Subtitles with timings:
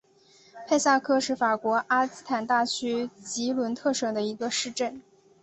[0.67, 4.99] 佩萨克是法国阿基坦大区吉伦特省的一个市镇。